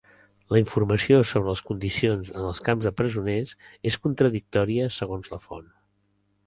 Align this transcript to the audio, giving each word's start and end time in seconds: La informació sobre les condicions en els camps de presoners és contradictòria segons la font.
La 0.53 0.59
informació 0.59 1.19
sobre 1.31 1.51
les 1.55 1.61
condicions 1.67 2.31
en 2.39 2.49
els 2.53 2.63
camps 2.69 2.89
de 2.89 2.93
presoners 3.03 3.55
és 3.93 4.01
contradictòria 4.09 4.93
segons 5.01 5.35
la 5.37 5.45
font. 5.49 5.71